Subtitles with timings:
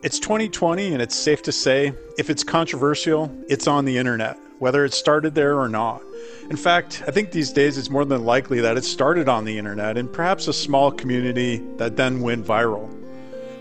[0.00, 4.84] It's 2020, and it's safe to say if it's controversial, it's on the internet, whether
[4.84, 6.02] it started there or not.
[6.48, 9.58] In fact, I think these days it's more than likely that it started on the
[9.58, 12.88] internet in perhaps a small community that then went viral.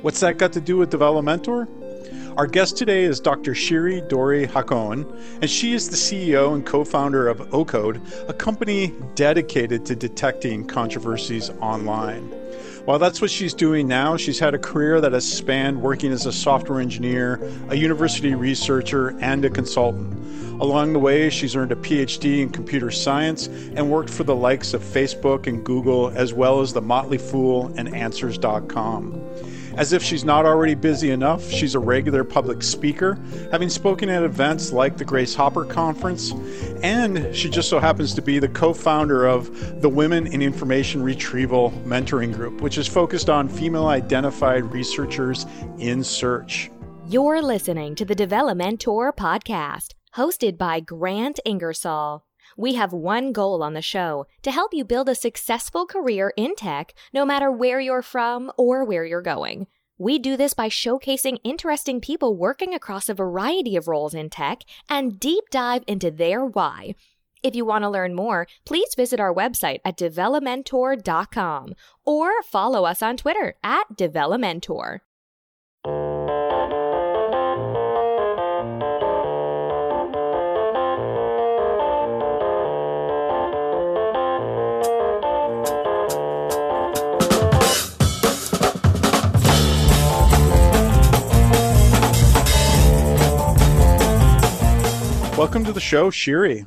[0.03, 1.67] What's that got to do with Develomentor?
[2.37, 3.53] Our guest today is Dr.
[3.53, 5.11] Shiri Dori Hacohen,
[5.41, 10.67] and she is the CEO and co founder of AuCoDe, a company dedicated to detecting
[10.67, 12.31] controversies online.
[12.87, 16.25] While that's what she's doing now, she's had a career that has spanned working as
[16.25, 17.37] a software engineer,
[17.67, 20.13] a university researcher, and a consultant.
[20.61, 24.73] Along the way, she's earned a PhD in computer science and worked for the likes
[24.73, 29.21] of Facebook and Google, as well as The Motley Fool and Answers.com.
[29.77, 33.17] As if she's not already busy enough, she's a regular public speaker,
[33.51, 36.31] having spoken at events like the Grace Hopper Conference,
[36.81, 41.03] and she just so happens to be the co founder of the Women in Information
[41.03, 45.45] Retrieval Mentoring Group, which is focused on female identified researchers
[45.77, 46.71] in search.
[47.07, 52.26] You're listening to the Develomentor podcast, hosted by Grant Ingersoll.
[52.59, 56.55] We have one goal on the show to help you build a successful career in
[56.55, 59.67] tech, no matter where you're from or where you're going.
[59.99, 64.61] We do this by showcasing interesting people working across a variety of roles in tech
[64.89, 66.95] and deep dive into their why.
[67.43, 73.03] If you want to learn more, please visit our website at develomentor.com or follow us
[73.03, 75.01] on Twitter at develomentor.
[95.37, 96.65] Welcome to the show, Shiri.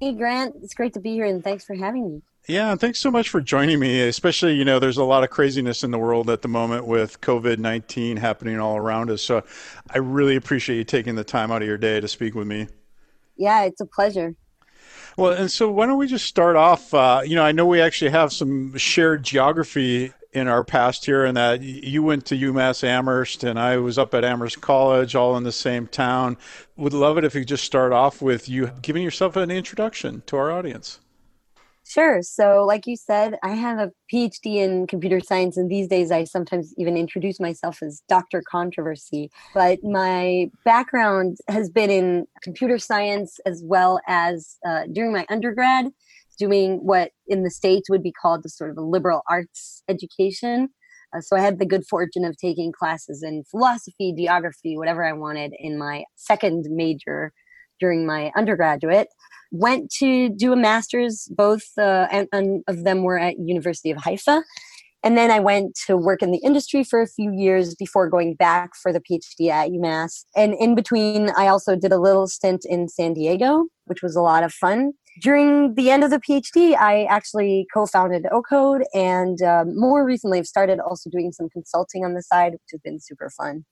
[0.00, 0.54] Hey, Grant.
[0.62, 2.22] It's great to be here, and thanks for having me.
[2.48, 4.00] Yeah, thanks so much for joining me.
[4.00, 7.20] Especially, you know, there's a lot of craziness in the world at the moment with
[7.20, 9.20] COVID 19 happening all around us.
[9.20, 9.42] So
[9.90, 12.68] I really appreciate you taking the time out of your day to speak with me.
[13.36, 14.34] Yeah, it's a pleasure.
[15.18, 16.94] Well, and so why don't we just start off?
[16.94, 21.24] Uh, you know, I know we actually have some shared geography in our past here,
[21.24, 25.36] and that you went to UMass Amherst, and I was up at Amherst College, all
[25.36, 26.36] in the same town.
[26.76, 30.36] Would love it if you just start off with you giving yourself an introduction to
[30.36, 30.98] our audience.
[31.86, 32.22] Sure.
[32.22, 36.24] So, like you said, I have a PhD in computer science, and these days I
[36.24, 38.42] sometimes even introduce myself as Dr.
[38.42, 39.30] Controversy.
[39.52, 45.92] But my background has been in computer science as well as uh, during my undergrad
[46.34, 50.68] doing what in the States would be called the sort of a liberal arts education.
[51.14, 55.12] Uh, so I had the good fortune of taking classes in philosophy, geography, whatever I
[55.12, 57.32] wanted in my second major
[57.80, 59.08] during my undergraduate.
[59.52, 63.98] Went to do a master's, both uh, and, and of them were at University of
[63.98, 64.42] Haifa.
[65.04, 68.34] And then I went to work in the industry for a few years before going
[68.34, 70.24] back for the PhD at UMass.
[70.34, 74.22] And in between, I also did a little stint in San Diego, which was a
[74.22, 79.78] lot of fun during the end of the PhD, I actually co-founded AuCoDe, and um,
[79.78, 83.30] more recently, I've started also doing some consulting on the side, which has been super
[83.30, 83.64] fun.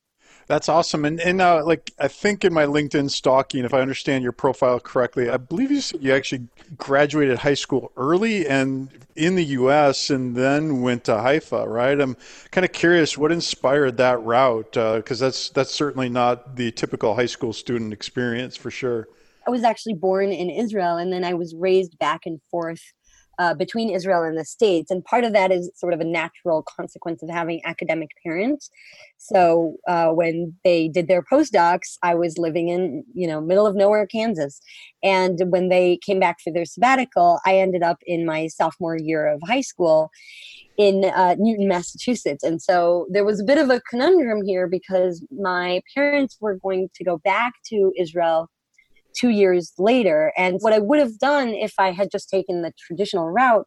[0.46, 1.04] That's awesome.
[1.04, 4.80] And and uh, like I think in my LinkedIn stalking, if I understand your profile
[4.80, 10.10] correctly, I believe you you actually graduated high school early and in the U.S.
[10.10, 12.00] and then went to Haifa, right?
[12.00, 12.16] I'm
[12.50, 17.14] kind of curious what inspired that route because uh, that's that's certainly not the typical
[17.14, 19.08] high school student experience for sure.
[19.46, 22.80] I was actually born in Israel and then I was raised back and forth
[23.38, 24.90] uh, between Israel and the States.
[24.90, 28.70] And part of that is sort of a natural consequence of having academic parents.
[29.18, 33.74] So uh, when they did their postdocs, I was living in, you know, middle of
[33.74, 34.60] nowhere, Kansas.
[35.02, 39.26] And when they came back for their sabbatical, I ended up in my sophomore year
[39.26, 40.10] of high school
[40.76, 42.44] in uh, Newton, Massachusetts.
[42.44, 46.90] And so there was a bit of a conundrum here because my parents were going
[46.94, 48.48] to go back to Israel
[49.14, 50.32] two years later.
[50.36, 53.66] And what I would have done if I had just taken the traditional route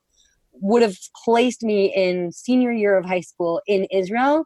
[0.61, 4.45] would have placed me in senior year of high school in Israel.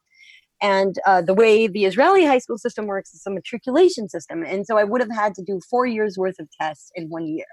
[0.62, 4.44] And uh, the way the Israeli high school system works is a matriculation system.
[4.44, 7.28] And so I would have had to do four years worth of tests in one
[7.28, 7.46] year.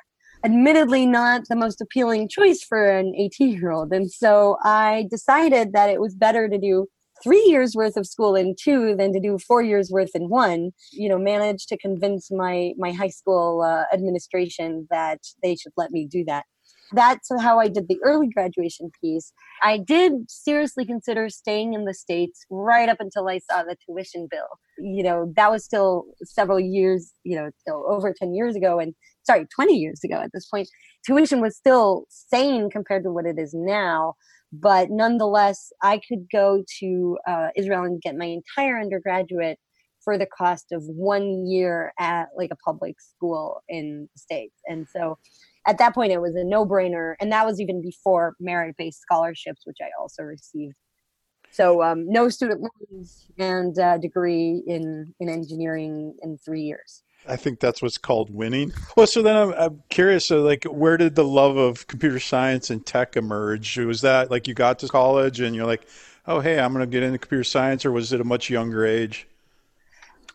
[0.44, 3.92] Admittedly, not the most appealing choice for an 18 year old.
[3.92, 6.86] And so I decided that it was better to do
[7.22, 10.70] three years worth of school in two than to do four years worth in one
[10.92, 15.90] you know managed to convince my my high school uh, administration that they should let
[15.90, 16.44] me do that
[16.92, 19.32] that's how I did the early graduation piece.
[19.62, 24.28] I did seriously consider staying in the States right up until I saw the tuition
[24.30, 24.46] bill.
[24.78, 28.78] You know, that was still several years, you know, still over 10 years ago.
[28.78, 30.68] And sorry, 20 years ago at this point.
[31.04, 34.14] Tuition was still sane compared to what it is now
[34.60, 39.58] but nonetheless, I could go to uh, Israel and get my entire undergraduate
[40.02, 44.54] for the cost of one year at like a public school in the States.
[44.66, 45.18] And so
[45.66, 47.14] at that point, it was a no brainer.
[47.20, 50.76] And that was even before merit based scholarships, which I also received.
[51.50, 57.02] So um, no student loans and uh, degree in, in engineering in three years.
[57.28, 58.72] I think that's what's called winning.
[58.96, 60.26] Well, so then I'm, I'm curious.
[60.26, 63.78] So, like, where did the love of computer science and tech emerge?
[63.78, 65.86] Was that like you got to college and you're like,
[66.26, 68.84] oh, hey, I'm going to get into computer science, or was it a much younger
[68.84, 69.26] age?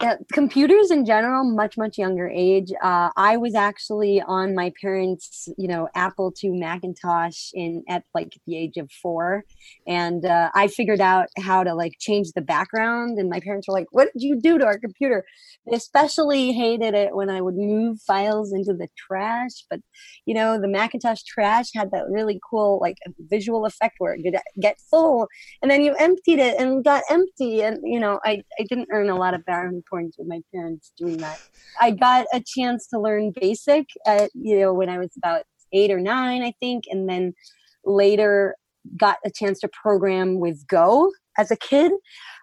[0.02, 2.72] Yeah, computers in general, much much younger age.
[2.82, 8.34] Uh, I was actually on my parents' you know Apple II Macintosh in at like
[8.48, 9.44] the age of four,
[9.86, 13.20] and uh, I figured out how to like change the background.
[13.20, 15.24] And my parents were like, "What did you do to our computer?"
[15.68, 19.66] They especially hated it when I would move files into the trash.
[19.70, 19.82] But
[20.26, 24.40] you know, the Macintosh trash had that really cool like visual effect where it could
[24.60, 25.28] get full,
[25.62, 27.62] and then you emptied it and got empty.
[27.62, 30.92] And you know, I I didn't earn a lot of brownie points with my parents
[30.98, 31.40] doing that.
[31.80, 35.44] I got a chance to learn basic at, you know, when I was about
[35.74, 36.86] eight or nine, I think.
[36.90, 37.34] And then
[37.86, 38.56] later
[38.98, 41.92] got a chance to program with Go as a kid.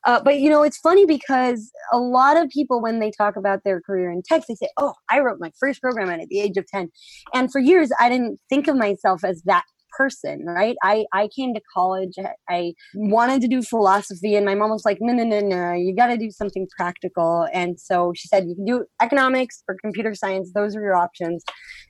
[0.07, 3.61] Uh, but you know, it's funny because a lot of people, when they talk about
[3.65, 6.57] their career in tech, they say, "Oh, I wrote my first program at the age
[6.57, 6.91] of 10."
[7.35, 9.65] And for years, I didn't think of myself as that
[9.97, 10.77] person, right?
[10.83, 12.15] I, I came to college,
[12.49, 15.95] I wanted to do philosophy, and my mom was like, no, no, no, no, you
[15.95, 17.47] got to do something practical.
[17.53, 21.45] And so she said, you can do economics or computer science, those are your options.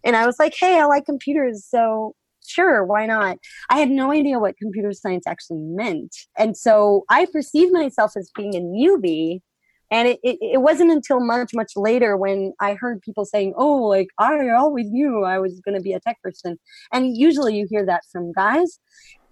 [0.05, 2.15] And I was like, hey, I like computers, so
[2.47, 3.39] sure, why not?
[3.71, 6.17] I had no idea what computer science actually meant.
[6.37, 9.41] And so I perceived myself as being a newbie
[9.91, 13.83] and it, it, it, wasn't until much much later when i heard people saying oh
[13.83, 16.59] like i always knew i was going to be a tech person.
[16.93, 18.79] And usually you hear that from guys.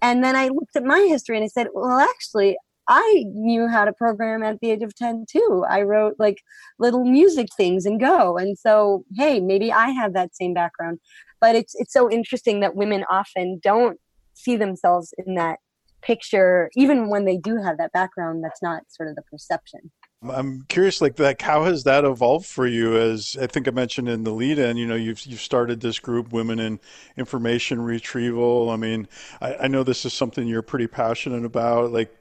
[0.01, 2.57] And then i looked at my history and i said well actually
[2.87, 5.65] i knew how to program at the age of 10 too.
[5.69, 6.41] I wrote like
[6.79, 8.37] little music things in go.
[8.37, 10.99] And so hey maybe i have that same background.
[11.39, 13.99] But it's it's so interesting that women often don't
[14.33, 15.59] see themselves in that
[16.01, 19.91] picture even when they do have that background that's not sort of the perception
[20.23, 22.97] I'm curious, like, like how has that evolved for you?
[22.97, 26.33] As I think I mentioned in the lead-in, you know, you've you've started this group,
[26.33, 26.79] Women in
[27.17, 28.69] Information Retrieval.
[28.71, 29.07] I mean,
[29.41, 31.91] I, I know this is something you're pretty passionate about.
[31.91, 32.15] Like,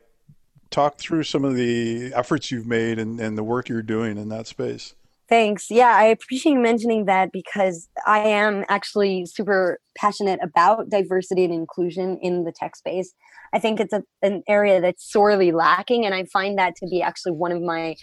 [0.70, 4.28] talk through some of the efforts you've made and, and the work you're doing in
[4.28, 4.94] that space.
[5.28, 5.70] Thanks.
[5.70, 11.52] Yeah, I appreciate you mentioning that because I am actually super passionate about diversity and
[11.52, 13.12] inclusion in the tech space.
[13.52, 17.02] I think it's a, an area that's sorely lacking, and I find that to be
[17.02, 17.96] actually one of my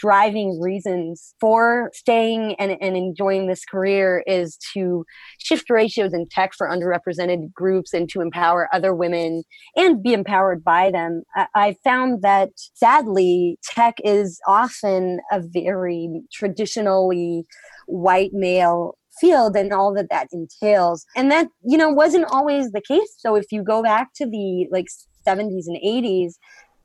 [0.00, 5.04] driving reasons for staying and, and enjoying this career is to
[5.38, 9.42] shift ratios in tech for underrepresented groups and to empower other women
[9.76, 11.22] and be empowered by them.
[11.36, 17.44] I, I found that sadly, tech is often a very traditionally
[17.86, 22.80] white male field and all that that entails and that you know wasn't always the
[22.80, 24.86] case so if you go back to the like
[25.26, 26.34] 70s and 80s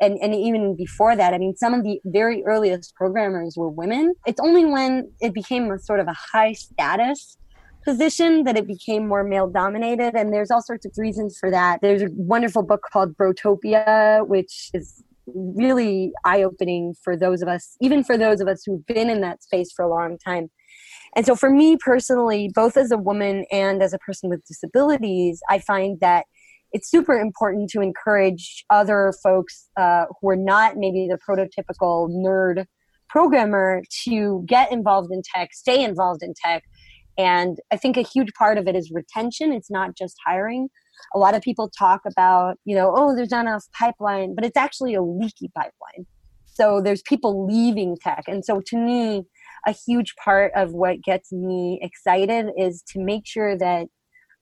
[0.02, 4.14] and, and even before that, I mean, some of the very earliest programmers were women.
[4.26, 7.38] It's only when it became a sort of a high status
[7.86, 10.16] position that it became more male dominated.
[10.16, 11.80] And there's all sorts of reasons for that.
[11.82, 17.78] There's a wonderful book called Brotopia, which is really eye opening for those of us,
[17.82, 20.50] even for those of us who've been in that space for a long time.
[21.16, 25.40] And so for me personally, both as a woman and as a person with disabilities,
[25.50, 26.26] I find that
[26.76, 32.66] it's super important to encourage other folks uh, who are not maybe the prototypical nerd
[33.08, 36.64] programmer to get involved in tech, stay involved in tech.
[37.18, 39.54] And I think a huge part of it is retention.
[39.54, 40.68] It's not just hiring.
[41.14, 44.58] A lot of people talk about, you know, oh, there's not enough pipeline, but it's
[44.58, 46.06] actually a leaky pipeline.
[46.44, 48.26] So there's people leaving tech.
[48.28, 49.24] And so to me,
[49.66, 53.88] a huge part of what gets me excited is to make sure that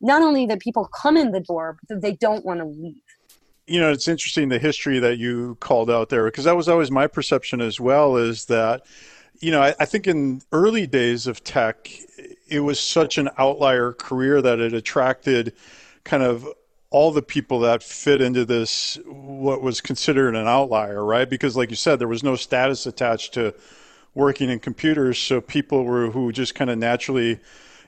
[0.03, 3.01] not only that people come in the door, but that they don't want to leave.
[3.65, 6.91] You know, it's interesting the history that you called out there because that was always
[6.91, 8.17] my perception as well.
[8.17, 8.85] Is that
[9.39, 11.89] you know I, I think in early days of tech,
[12.49, 15.53] it was such an outlier career that it attracted
[16.03, 16.45] kind of
[16.89, 21.71] all the people that fit into this what was considered an outlier right because like
[21.71, 23.51] you said there was no status attached to
[24.13, 27.39] working in computers so people were who just kind of naturally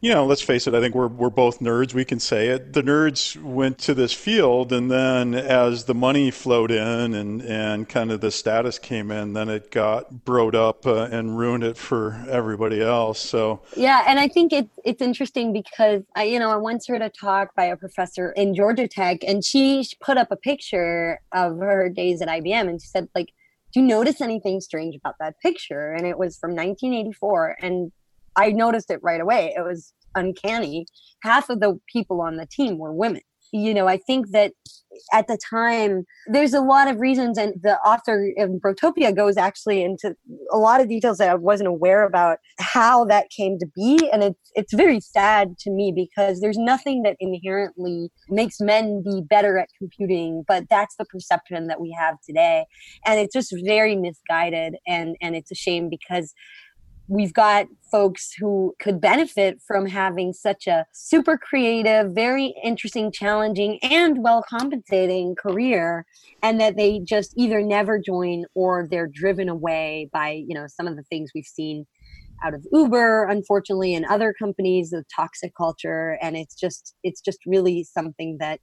[0.01, 1.93] you know, let's face it, I think we're, we're both nerds.
[1.93, 2.73] We can say it.
[2.73, 7.87] The nerds went to this field, and then as the money flowed in and, and
[7.87, 11.77] kind of the status came in, then it got broed up uh, and ruined it
[11.77, 13.19] for everybody else.
[13.19, 17.01] So, yeah, and I think it, it's interesting because I, you know, I once heard
[17.01, 21.57] a talk by a professor in Georgia Tech, and she put up a picture of
[21.59, 23.31] her days at IBM, and she said, like,
[23.75, 25.91] do you notice anything strange about that picture?
[25.91, 27.57] And it was from 1984.
[27.61, 27.91] And
[28.35, 29.53] I noticed it right away.
[29.55, 30.85] It was uncanny.
[31.23, 33.21] Half of the people on the team were women.
[33.51, 34.53] You know, I think that
[35.13, 39.83] at the time there's a lot of reasons and the author of Brotopia goes actually
[39.83, 40.15] into
[40.51, 44.23] a lot of details that I wasn't aware about how that came to be and
[44.23, 49.57] it's it's very sad to me because there's nothing that inherently makes men be better
[49.57, 52.65] at computing but that's the perception that we have today
[53.05, 56.33] and it's just very misguided and and it's a shame because
[57.07, 63.79] we've got folks who could benefit from having such a super creative, very interesting, challenging,
[63.83, 66.05] and well compensating career,
[66.41, 70.87] and that they just either never join or they're driven away by you know some
[70.87, 71.85] of the things we've seen
[72.43, 77.39] out of Uber, unfortunately, and other companies, the toxic culture, and it's just it's just
[77.45, 78.59] really something that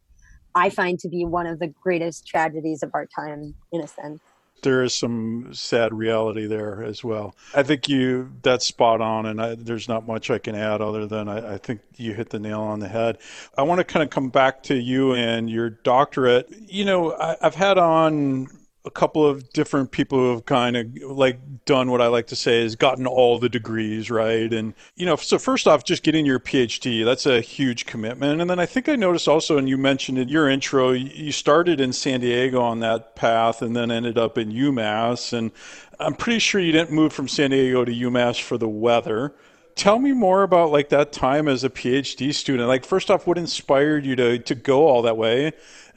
[0.54, 4.20] I find to be one of the greatest tragedies of our time, in a sense
[4.62, 7.34] there is some sad reality there as well.
[7.54, 11.06] I think you that's spot on, and I, there's not much I can add other
[11.06, 13.18] than I, I, think you hit the nail on the head.
[13.56, 16.48] I want to kind of come back to you and your doctorate.
[16.66, 18.48] You know, I, I've had on
[18.84, 22.36] a couple of different people who have kind of like done what I like to
[22.36, 24.52] say is gotten all the degrees, right?
[24.52, 28.40] And, you know, so first off, just getting your PhD, that's a huge commitment.
[28.40, 31.80] And then I think I noticed also, and you mentioned in your intro, you started
[31.80, 35.32] in San Diego on that path and then ended up in UMass.
[35.32, 35.52] And
[36.00, 39.32] I'm pretty sure you didn't move from San Diego to UMass for the weather
[39.74, 43.38] tell me more about like that time as a phd student like first off what
[43.38, 45.50] inspired you to to go all that way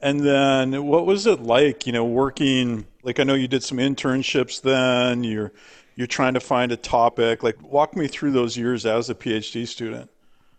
[0.06, 3.80] and then what was it like, you know, working like I know you did some
[3.80, 5.52] internships then, you're
[5.96, 7.42] you're trying to find a topic.
[7.42, 10.12] Like walk me through those years as a PhD student.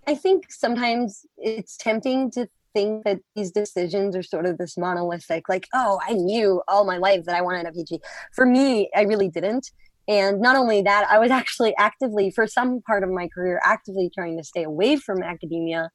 [0.08, 5.48] I think sometimes it's tempting to think that these decisions are sort of this monolithic,
[5.48, 8.00] like, oh, I knew all my life that I wanted a PhD.
[8.32, 9.70] For me, I really didn't.
[10.08, 14.10] And not only that, I was actually actively, for some part of my career, actively
[14.12, 15.90] trying to stay away from academia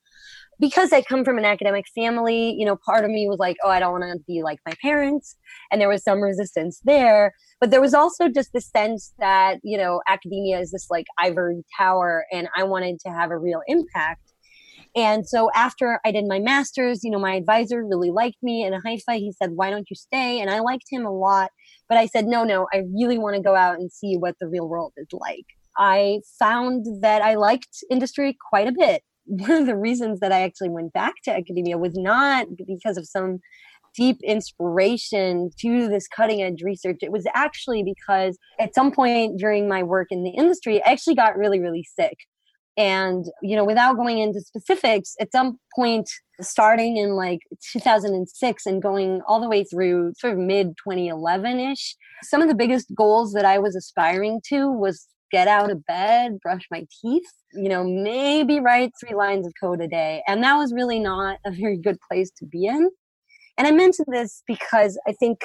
[0.62, 3.70] because I come from an academic family, you know, part of me was like, oh,
[3.70, 5.36] I don't want to be like my parents.
[5.72, 7.34] And there was some resistance there.
[7.60, 11.64] But there was also just the sense that, you know, academia is this like ivory
[11.76, 14.22] tower and I wanted to have a real impact.
[14.96, 18.74] And so after I did my master's, you know, my advisor really liked me in
[18.74, 19.14] Haifa.
[19.14, 20.42] He said, why don't you stay?
[20.42, 21.50] And I liked him a lot.
[21.90, 24.48] But I said, no, no, I really want to go out and see what the
[24.48, 25.46] real world is like.
[25.78, 29.02] I found that I liked industry quite a bit
[29.32, 33.08] one of the reasons that I actually went back to academia was not because of
[33.08, 33.40] some
[33.96, 36.98] deep inspiration to this cutting edge research.
[37.02, 41.16] It was actually because at some point during my work in the industry, I actually
[41.16, 42.18] got really, really sick.
[42.78, 46.10] And, you know, without going into specifics, at some point,
[46.42, 47.40] starting in like
[47.74, 52.56] 2006 and going all the way through sort of mid 2011 ish, some of the
[52.56, 57.32] biggest goals that I was aspiring to was get out of bed, brush my teeth,
[57.54, 60.24] you know, maybe write three lines of code a day.
[60.28, 62.90] And that was really not a very good place to be in.
[63.58, 65.42] And I mention this because I think,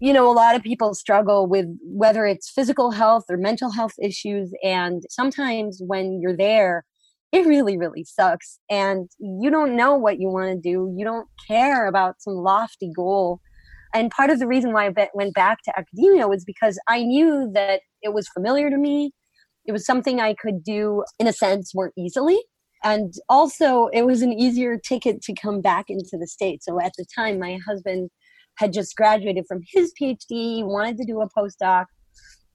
[0.00, 3.94] you know, a lot of people struggle with whether it's physical health or mental health
[4.02, 4.52] issues.
[4.62, 6.84] And sometimes when you're there,
[7.32, 8.58] it really, really sucks.
[8.70, 10.94] And you don't know what you want to do.
[10.96, 13.40] You don't care about some lofty goal
[13.94, 17.50] and part of the reason why I went back to academia was because I knew
[17.54, 19.12] that it was familiar to me.
[19.66, 22.38] It was something I could do in a sense more easily.
[22.82, 26.66] And also, it was an easier ticket to come back into the States.
[26.66, 28.10] So at the time, my husband
[28.56, 31.86] had just graduated from his PhD, wanted to do a postdoc.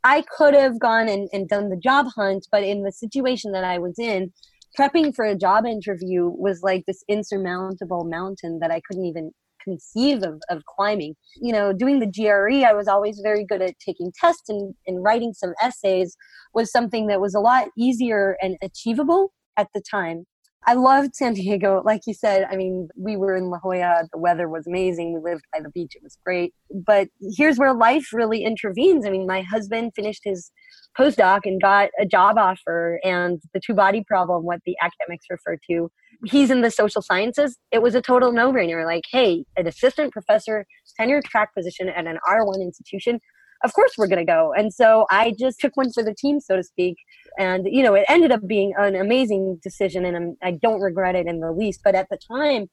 [0.03, 3.63] I could have gone and, and done the job hunt, but in the situation that
[3.63, 4.31] I was in,
[4.77, 9.31] prepping for a job interview was like this insurmountable mountain that I couldn't even
[9.69, 11.15] conceive of, of climbing.
[11.41, 15.03] You know, doing the GRE, I was always very good at taking tests and, and
[15.03, 16.15] writing some essays
[16.53, 20.25] was something that was a lot easier and achievable at the time.
[20.65, 21.81] I loved San Diego.
[21.85, 24.03] Like you said, I mean, we were in La Jolla.
[24.11, 25.13] The weather was amazing.
[25.13, 25.93] We lived by the beach.
[25.95, 26.53] It was great.
[26.71, 27.07] But
[27.37, 29.05] here's where life really intervenes.
[29.05, 30.51] I mean, my husband finished his
[30.97, 35.57] postdoc and got a job offer and the two body problem, what the academics refer
[35.69, 35.89] to,
[36.25, 38.85] he's in the social sciences, it was a total no brainer.
[38.85, 40.65] Like, hey, an assistant professor,
[40.97, 43.19] tenure track position at an R1 institution,
[43.63, 44.53] of course we're going to go.
[44.55, 46.95] And so I just took one for the team, so to speak.
[47.37, 51.15] And, you know, it ended up being an amazing decision and I'm, I don't regret
[51.15, 51.81] it in the least.
[51.83, 52.67] But at the time,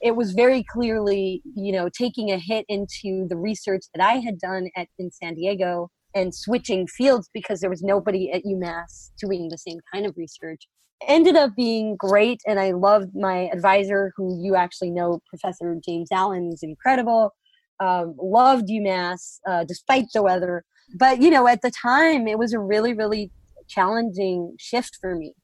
[0.00, 4.38] it was very clearly, you know, taking a hit into the research that I had
[4.38, 9.48] done at in San Diego and switching fields because there was nobody at UMass doing
[9.48, 10.66] the same kind of research.
[11.06, 16.08] Ended up being great, and I loved my advisor, who you actually know, Professor James
[16.10, 17.34] Allan, is incredible.
[17.80, 20.64] Um, loved UMass uh, despite the weather,
[20.98, 23.30] but you know, at the time, it was a really, really
[23.68, 25.34] challenging shift for me,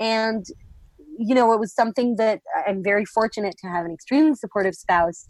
[0.00, 0.46] and
[1.18, 5.26] you know, it was something that I'm very fortunate to have an extremely supportive spouse.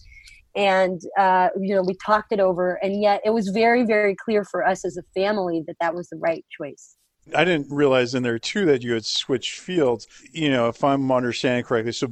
[0.57, 4.45] And, uh, you know, we talked it over, and yet it was very, very clear
[4.45, 6.97] for us as a family that that was the right choice.
[7.35, 10.07] I didn't realize in there too that you had switched fields.
[10.33, 12.09] You know, if I'm understanding correctly, so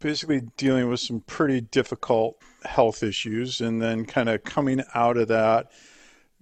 [0.00, 5.28] basically dealing with some pretty difficult health issues and then kind of coming out of
[5.28, 5.70] that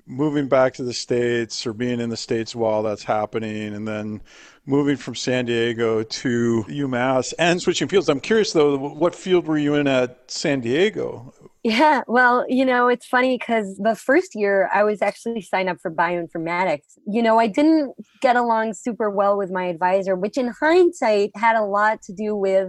[0.07, 4.21] moving back to the states or being in the states while that's happening and then
[4.65, 8.09] moving from San Diego to UMass and switching fields.
[8.09, 11.35] I'm curious though, what field were you in at San Diego?
[11.69, 15.79] Yeah, well, you know, it's funny because the first year I was actually signed up
[15.83, 16.97] for bioinformatics.
[17.09, 17.93] You know, I didn't
[18.23, 22.37] get along super well with my advisor, which in hindsight had a lot to do
[22.37, 22.69] with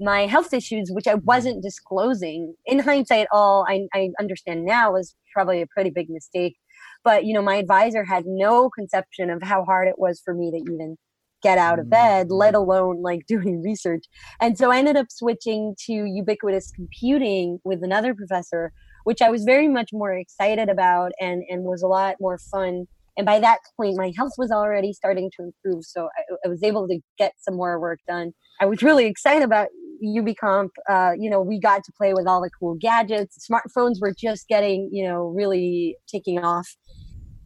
[0.00, 1.26] my health issues, which I mm-hmm.
[1.26, 2.56] wasn't disclosing.
[2.66, 6.56] In hindsight, all I, I understand now was probably a pretty big mistake.
[7.04, 10.50] But, you know, my advisor had no conception of how hard it was for me
[10.50, 10.96] to even
[11.44, 12.62] get out of bed, let mm-hmm.
[12.62, 14.04] alone like doing research.
[14.40, 18.72] And so I ended up switching to ubiquitous computing with another professor,
[19.04, 22.86] which I was very much more excited about and, and was a lot more fun.
[23.16, 25.84] And by that point, my health was already starting to improve.
[25.84, 28.32] So I, I was able to get some more work done.
[28.60, 29.68] I was really excited about
[30.04, 30.70] UbiComp.
[30.88, 33.46] Uh, you know, we got to play with all the cool gadgets.
[33.48, 36.68] Smartphones were just getting, you know, really taking off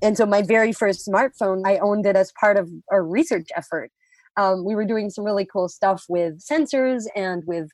[0.03, 3.91] and so my very first smartphone i owned it as part of a research effort.
[4.37, 7.69] Um, we were doing some really cool stuff with sensors and with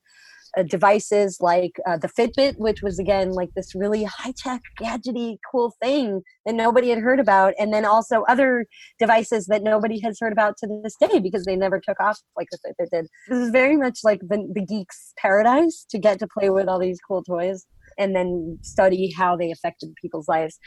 [0.57, 5.75] uh, devices like uh, the fitbit which was again like this really high-tech gadgety cool
[5.83, 8.65] thing that nobody had heard about and then also other
[9.01, 12.47] devices that nobody has heard about to this day because they never took off like
[12.53, 13.07] the fitbit did.
[13.29, 16.79] This is very much like the, the geeks paradise to get to play with all
[16.79, 17.67] these cool toys
[17.99, 20.59] and then study how they affected people's lives.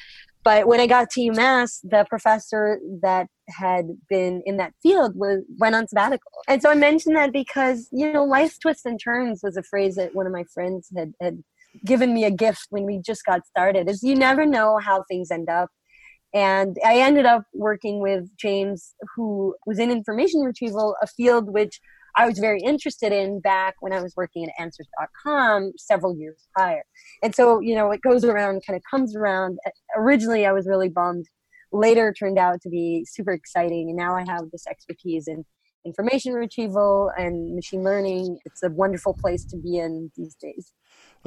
[0.43, 5.43] But when I got to UMass, the professor that had been in that field was
[5.57, 6.31] went on sabbatical.
[6.47, 9.95] And so I mentioned that because, you know, life's twists and turns was a phrase
[9.95, 11.43] that one of my friends had, had
[11.85, 15.31] given me a gift when we just got started is you never know how things
[15.31, 15.69] end up.
[16.33, 21.79] And I ended up working with James, who was in information retrieval, a field which
[22.17, 26.83] I was very interested in back when I was working at answers.com several years prior.
[27.21, 29.59] And so, you know, it goes around, kind of comes around.
[29.95, 31.27] Originally, I was really bummed.
[31.71, 33.89] Later, turned out to be super exciting.
[33.89, 35.45] And now I have this expertise in
[35.85, 38.39] information retrieval and machine learning.
[38.45, 40.71] It's a wonderful place to be in these days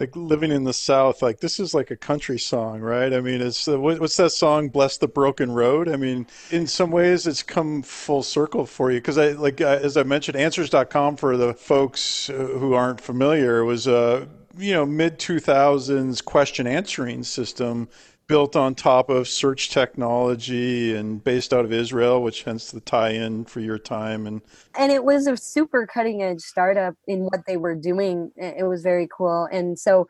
[0.00, 3.12] like living in the South, like this is like a country song, right?
[3.12, 5.88] I mean, it's uh, what's that song, "Bless the Broken Road"?
[5.88, 9.96] I mean, in some ways, it's come full circle for you because I like as
[9.96, 15.18] I mentioned, Answers.com for the folks uh, who aren't familiar was a you know mid
[15.18, 17.88] 2000s question answering system
[18.30, 23.44] built on top of search technology and based out of Israel, which hence the tie-in
[23.44, 24.40] for your time and
[24.78, 28.30] and it was a super cutting edge startup in what they were doing.
[28.36, 30.06] It was very cool, and so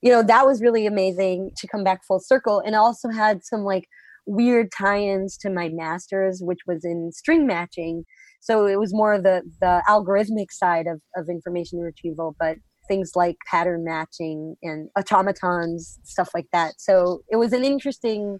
[0.00, 3.62] you know that was really amazing to come back full circle, and also had some
[3.64, 3.88] like
[4.26, 8.04] weird tie-ins to my master's, which was in string matching.
[8.38, 13.36] So it was more the the algorithmic side of of information retrieval, but things like
[13.50, 16.80] pattern matching and automatons, stuff like that.
[16.80, 18.38] So it was an interesting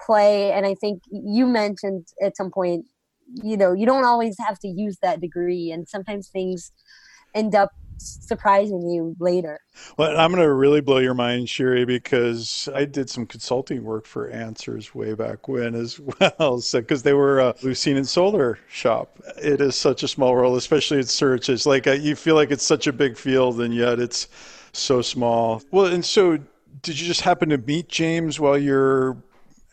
[0.00, 0.52] play.
[0.52, 2.86] And I think you mentioned at some point,
[3.42, 6.72] you know, you don't always have to use that degree, and sometimes things
[7.34, 9.60] end up surprising you later.
[9.96, 14.06] Well, I'm going to really blow your mind, Shiri, because I did some consulting work
[14.06, 16.60] for Answers way back when as well.
[16.60, 19.18] So, because they were a Lucene and Solr shop.
[19.42, 21.48] It is such a small world, especially in search.
[21.48, 24.28] It's like uh, you feel like it's such a big field, and yet it's
[24.72, 25.62] so small.
[25.70, 26.38] Well, and so
[26.82, 29.16] did you just happen to meet James while you're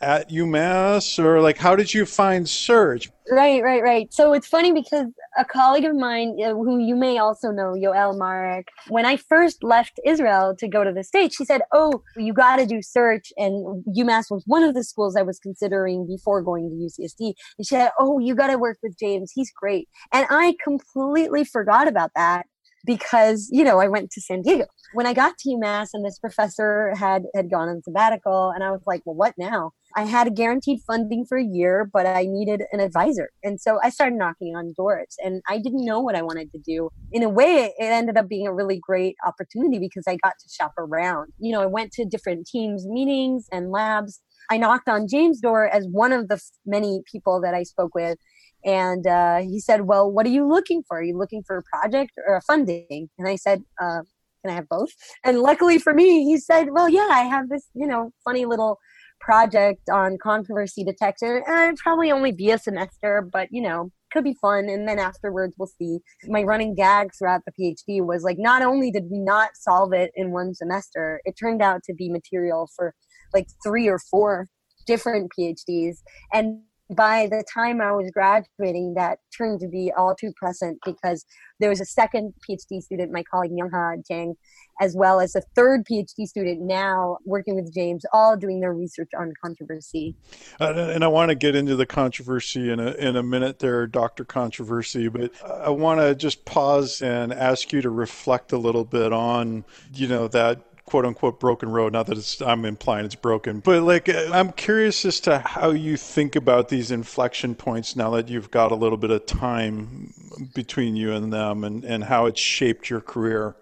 [0.00, 3.10] at UMass or like how did you find search?
[3.30, 4.12] Right, right, right.
[4.12, 5.06] So it's funny because
[5.36, 9.64] a colleague of mine uh, who you may also know, Yoelle Maarek, when I first
[9.64, 13.32] left Israel to go to the States, she said, Oh, you got to do search.
[13.36, 17.34] And UMass was one of the schools I was considering before going to UCSD.
[17.58, 19.32] And she said, Oh, you got to work with James.
[19.34, 19.88] He's great.
[20.12, 22.46] And I completely forgot about that
[22.86, 24.66] because you know I went to San Diego.
[24.94, 28.70] When I got to UMass and this professor had had gone on sabbatical, and I
[28.70, 29.72] was like, well, what now?
[29.94, 33.78] I had a guaranteed funding for a year, but I needed an advisor, and so
[33.82, 36.90] I started knocking on doors, and I didn't know what I wanted to do.
[37.12, 40.48] In a way, it ended up being a really great opportunity because I got to
[40.48, 41.32] shop around.
[41.38, 44.20] You know, I went to different teams meetings and labs.
[44.48, 48.18] I knocked on James' door as one of the many people that I spoke with
[48.66, 50.98] and uh, he said, Well, what are you looking for?
[50.98, 53.08] Are you looking for a project or a funding?
[53.16, 54.02] And I said, uh,
[54.42, 54.90] Can I have both?
[55.24, 58.78] And luckily for me, he said, Well, yeah, I have this, you know, funny little
[59.20, 61.42] project on controversy detector.
[61.46, 64.68] And it'd probably only be a semester, but, you know, could be fun.
[64.68, 66.00] And then afterwards, we'll see.
[66.26, 70.10] My running gag throughout the PhD was like, not only did we not solve it
[70.16, 72.94] in one semester, it turned out to be material for
[73.32, 74.48] like three or four
[74.86, 75.96] different PhDs.
[76.32, 81.24] And by the time I was graduating, that turned to be all too present because
[81.58, 84.36] there was a second PhD student, my colleague Myungha Jang,
[84.80, 89.10] as well as a third PhD student now working with James, all doing their research
[89.18, 90.14] on controversy.
[90.60, 93.86] Uh, and I want to get into the controversy in a, in a minute there,
[93.86, 94.24] Dr.
[94.24, 99.12] Controversy, but I want to just pause and ask you to reflect a little bit
[99.12, 101.92] on, you know, that quote unquote broken road.
[101.92, 105.96] Not that I'm implying it's broken, but like uh, I'm curious as to how you
[105.96, 110.14] think about these inflection points now that you've got a little bit of time
[110.54, 113.56] between you and them, and and how it's shaped your career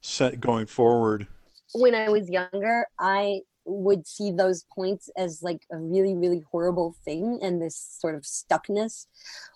[0.00, 1.26] set going forward.
[1.72, 6.94] When I was younger, I would see those points as like a really really horrible
[7.04, 9.06] thing and this sort of stuckness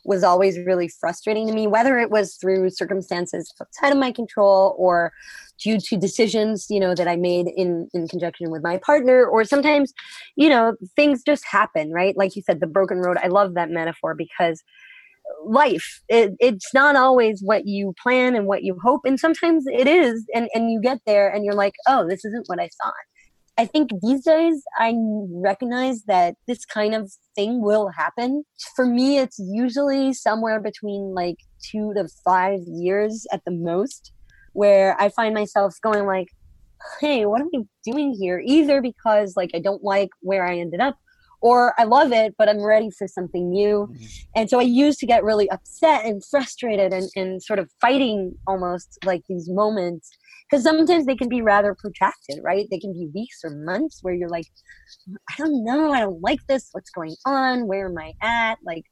[0.04, 4.74] was always really frustrating to me whether it was through circumstances outside of my control
[4.78, 5.12] or
[5.58, 9.44] due to decisions you know that i made in in conjunction with my partner or
[9.44, 9.92] sometimes
[10.36, 12.16] you know things just happen right?
[12.16, 14.62] Like you said the broken road i love that metaphor because
[15.44, 19.86] life it, it's not always what you plan and what you hope and sometimes it
[19.86, 22.94] is and and you get there and you're like oh this isn't what i thought
[23.56, 24.94] I think these days I
[25.30, 28.44] recognize that this kind of thing will happen.
[28.74, 34.12] For me, it's usually somewhere between like two to five years at the most,
[34.54, 36.28] where I find myself going like,
[37.00, 38.42] hey, what am I doing here?
[38.44, 40.96] Either because like I don't like where I ended up,
[41.40, 43.86] or I love it, but I'm ready for something new.
[43.86, 44.04] Mm-hmm.
[44.34, 48.34] And so I used to get really upset and frustrated and, and sort of fighting
[48.46, 50.10] almost like these moments
[50.48, 52.66] because sometimes they can be rather protracted, right?
[52.70, 54.46] They can be weeks or months where you're like,
[55.30, 56.68] I don't know, I don't like this.
[56.72, 57.66] What's going on?
[57.66, 58.58] Where am I at?
[58.64, 58.84] Like,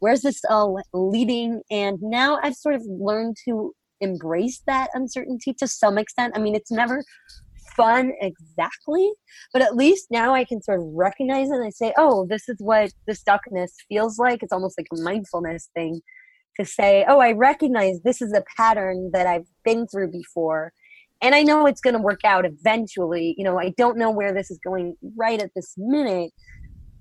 [0.00, 1.62] where's this all leading?
[1.70, 6.34] And now I've sort of learned to embrace that uncertainty to some extent.
[6.36, 7.02] I mean, it's never
[7.76, 9.10] fun exactly,
[9.52, 12.48] but at least now I can sort of recognize it and I say, oh, this
[12.48, 14.42] is what the stuckness feels like.
[14.42, 16.00] It's almost like a mindfulness thing
[16.58, 20.72] to say, oh, I recognize this is a pattern that I've been through before
[21.22, 23.34] and I know it's going to work out eventually.
[23.38, 26.32] You know, I don't know where this is going right at this minute,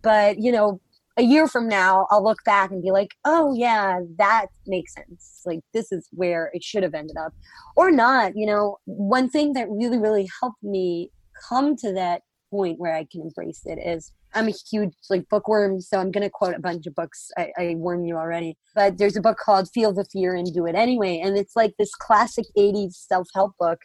[0.01, 0.79] but you know,
[1.17, 5.41] a year from now, I'll look back and be like, oh yeah, that makes sense.
[5.45, 7.33] Like this is where it should have ended up,
[7.75, 8.33] or not.
[8.35, 11.11] You know, one thing that really, really helped me
[11.49, 15.79] come to that point where I can embrace it is I'm a huge like bookworm,
[15.79, 17.31] so I'm gonna quote a bunch of books.
[17.37, 20.65] I, I warn you already, but there's a book called "Feel the Fear and Do
[20.65, 23.79] It Anyway," and it's like this classic '80s self-help book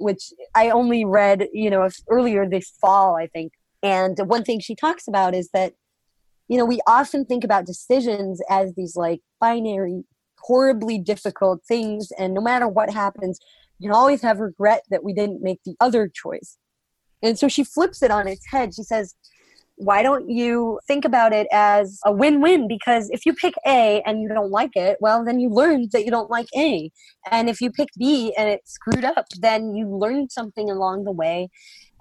[0.00, 3.52] which I only read, you know, earlier this fall, I think.
[3.82, 5.74] And one thing she talks about is that,
[6.48, 10.02] you know, we often think about decisions as these like binary,
[10.38, 12.10] horribly difficult things.
[12.18, 13.38] And no matter what happens,
[13.78, 16.58] you can always have regret that we didn't make the other choice.
[17.22, 18.74] And so she flips it on its head.
[18.74, 19.14] She says,
[19.80, 22.68] why don't you think about it as a win-win?
[22.68, 26.04] Because if you pick a and you don't like it well then you learned that
[26.04, 26.90] you don't like a.
[27.30, 31.12] And if you pick b and it screwed up then you learned something along the
[31.12, 31.48] way.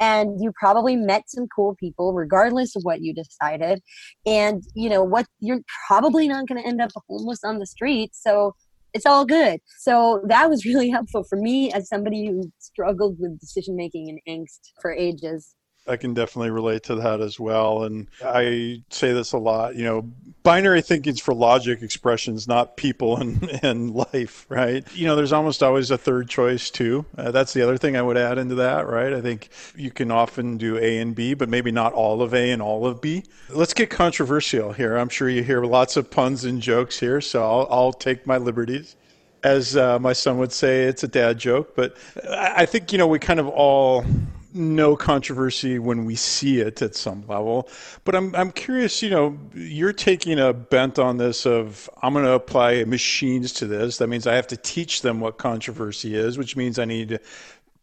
[0.01, 3.81] And you probably met some cool people regardless of what you decided.
[4.25, 8.11] And you know what you're probably not going to end up homeless on the street
[8.13, 8.55] so
[8.93, 9.59] it's all good.
[9.77, 14.19] So that was really helpful for me as somebody who struggled with decision making and
[14.27, 15.55] angst for ages
[15.89, 17.84] I can definitely relate to that as well.
[17.84, 20.10] And I say this a lot, you know,
[20.43, 24.86] binary thinking is for logic expressions, not people and, and life, right?
[24.95, 27.06] You know, there's almost always a third choice too.
[27.17, 29.13] Uh, that's the other thing I would add into that, right?
[29.13, 32.52] I think you can often do A and B, but maybe not all of A
[32.52, 33.23] and all of B.
[33.49, 34.97] Let's get controversial here.
[34.97, 38.38] I'm sure you hear lots of puns and jokes here, so I'll, I'll take my
[38.38, 38.95] liberties
[39.43, 41.75] as uh, my son would say, it's a dad joke.
[41.75, 41.95] But
[42.30, 44.04] I think, you know, we kind of all
[44.53, 47.69] no controversy when we see it at some level.
[48.03, 52.25] But I'm I'm curious, you know, you're taking a bent on this of I'm going
[52.25, 53.97] to apply machines to this.
[53.97, 57.19] That means I have to teach them what controversy is, which means I need to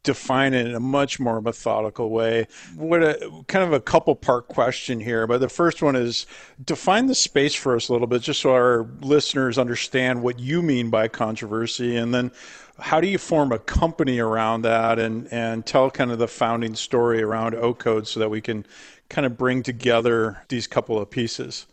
[0.07, 2.47] define it in a much more methodical way.
[2.77, 6.27] What a kind of a couple part question here, but the first one is
[6.65, 10.63] define the space for us a little bit, just so our listeners understand what you
[10.63, 12.31] mean by controversy, and then
[12.79, 16.77] how do you form a company around that and and tell kind of the founding
[16.77, 18.65] story around AuCoDe so that we can
[19.09, 21.67] kind of bring together these couple of pieces.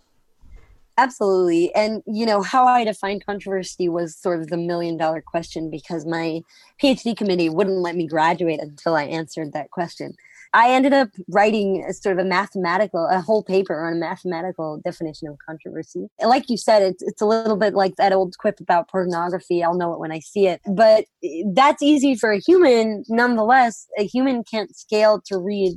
[0.97, 1.73] Absolutely.
[1.73, 6.06] And, you know, how I define controversy was sort of the million dollar question because
[6.06, 6.41] my
[6.82, 10.13] PhD committee wouldn't let me graduate until I answered that question.
[10.56, 14.79] I ended up writing a sort of a mathematical, a whole paper on a mathematical
[14.86, 16.10] definition of controversy.
[16.19, 19.63] And like you said, it's, it's a little bit like that old quip about pornography.
[19.63, 20.62] I'll know it when I see it.
[20.67, 21.06] But
[21.53, 23.03] that's easy for a human.
[23.10, 25.73] Nonetheless, a human can't scale to read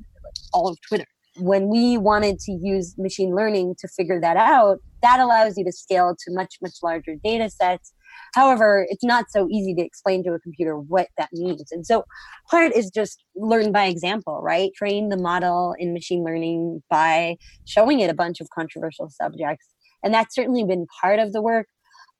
[0.52, 1.06] all of Twitter
[1.38, 5.70] when we wanted to use machine learning to figure that out, that allows you to
[5.70, 7.92] scale to much, much larger data sets.
[8.34, 11.70] However, it's not so easy to explain to a computer what that means.
[11.70, 12.04] And so
[12.50, 14.70] part is just learn by example, right?
[14.76, 19.66] Train the model in machine learning by showing it a bunch of controversial subjects.
[20.02, 21.68] And that's certainly been part of the work.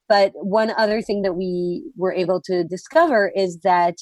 [0.09, 3.97] But one other thing that we were able to discover is that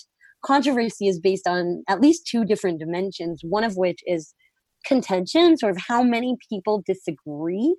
[0.44, 4.35] controversy is based on at least two different dimensions, one of which is
[4.85, 7.75] contention, sort of how many people disagree.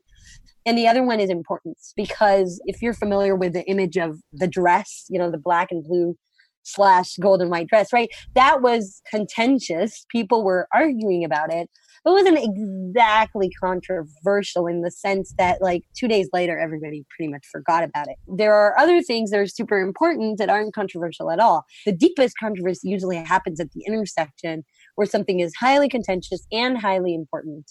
[0.66, 4.48] And the other one is importance because if you're familiar with the image of the
[4.48, 6.16] dress, you know, the black and blue
[6.64, 8.10] slash gold and white dress, right?
[8.34, 10.06] That was contentious.
[10.10, 11.70] People were arguing about it.
[12.06, 17.46] It wasn't exactly controversial in the sense that, like, two days later, everybody pretty much
[17.52, 18.18] forgot about it.
[18.28, 21.66] There are other things that are super important that aren't controversial at all.
[21.86, 24.64] The deepest controversy usually happens at the intersection
[24.96, 27.66] where something is highly contentious and highly important.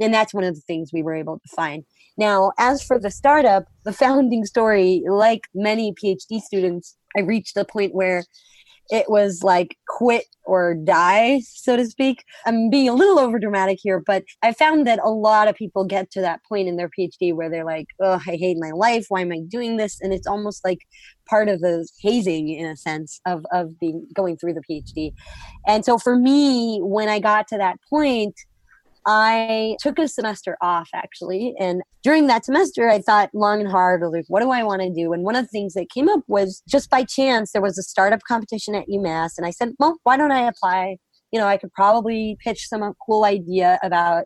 [0.00, 1.84] And that's one of the things we were able to find.
[2.16, 7.64] Now, as for the startup, the founding story, like many PhD students, I reached the
[7.64, 8.24] point where
[8.90, 12.24] it was like quit or die, so to speak.
[12.44, 15.84] I'm being a little over dramatic here, but I found that a lot of people
[15.84, 19.06] get to that point in their PhD where they're like, oh, I hate my life.
[19.08, 19.98] Why am I doing this?
[20.00, 20.80] And it's almost like
[21.26, 25.12] part of the hazing in a sense of, of being going through the PhD.
[25.66, 28.34] And so for me, when I got to that point,
[29.06, 31.54] I took a semester off actually.
[31.58, 34.92] And during that semester, I thought long and hard, like, what do I want to
[34.92, 35.12] do?
[35.12, 37.82] And one of the things that came up was just by chance, there was a
[37.82, 39.32] startup competition at UMass.
[39.36, 40.96] And I said, well, why don't I apply?
[41.32, 44.24] You know, I could probably pitch some uh, cool idea about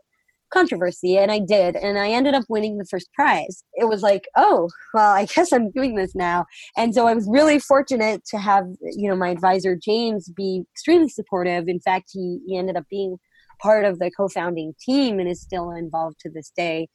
[0.52, 3.64] controversy and I did and I ended up winning the first prize.
[3.74, 6.46] It was like, oh, well, I guess I'm doing this now.
[6.76, 11.08] And so I was really fortunate to have, you know, my advisor James be extremely
[11.08, 11.68] supportive.
[11.68, 13.18] In fact, he, he ended up being
[13.60, 16.88] part of the co-founding team and is still involved to this day.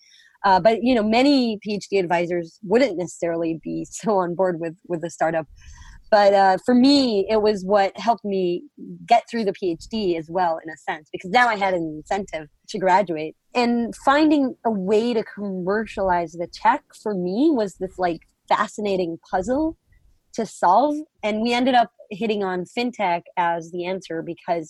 [0.44, 5.02] Uh, but you know, many PhD advisors wouldn't necessarily be so on board with with
[5.02, 5.48] the startup.
[6.12, 8.64] But uh, for me, it was what helped me
[9.06, 12.50] get through the PhD as well, in a sense, because now I had an incentive
[12.68, 13.38] to graduate.
[13.56, 18.20] And finding a way to commercialize the tech for me was this like
[18.50, 19.78] fascinating puzzle
[20.34, 20.96] to solve.
[21.24, 24.70] And we ended up hitting on fintech as the answer because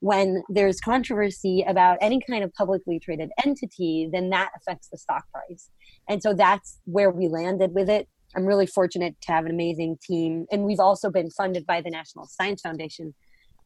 [0.00, 5.24] when there's controversy about any kind of publicly traded entity, then that affects the stock
[5.32, 5.70] price.
[6.08, 8.08] And so that's where we landed with it.
[8.36, 10.46] I'm really fortunate to have an amazing team.
[10.52, 13.14] And we've also been funded by the National Science Foundation,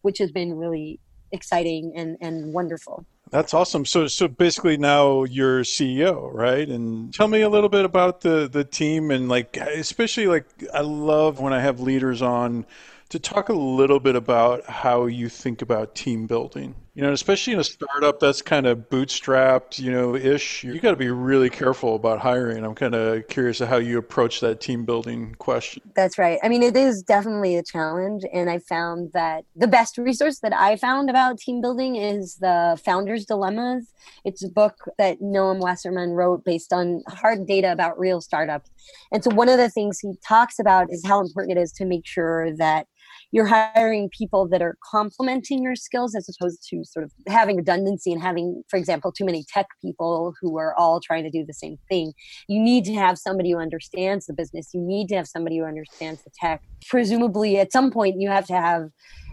[0.02, 1.00] which has been really
[1.32, 3.04] exciting and, and wonderful.
[3.30, 3.86] That's awesome.
[3.86, 6.68] So, so basically now you're CEO, right?
[6.68, 10.82] And tell me a little bit about the the team and like, especially like, I
[10.82, 12.66] love when I have leaders on
[13.12, 16.74] to talk a little bit about how you think about team building.
[16.94, 20.90] You know, especially in a startup that's kind of bootstrapped, you know, ish, you got
[20.90, 22.64] to be really careful about hiring.
[22.64, 25.82] I'm kind of curious how you approach that team building question.
[25.94, 26.38] That's right.
[26.42, 28.24] I mean, it is definitely a challenge.
[28.32, 32.78] And I found that the best resource that I found about team building is the
[32.84, 33.90] Founders Dilemmas.
[34.24, 38.70] It's a book that Noam Wasserman wrote based on hard data about real startups.
[39.12, 41.86] And so one of the things he talks about is how important it is to
[41.86, 42.86] make sure that
[43.32, 48.12] you're hiring people that are complementing your skills as opposed to sort of having redundancy
[48.12, 51.54] and having, for example, too many tech people who are all trying to do the
[51.54, 52.12] same thing.
[52.46, 54.70] You need to have somebody who understands the business.
[54.74, 56.62] You need to have somebody who understands the tech.
[56.88, 58.90] Presumably, at some point, you have to have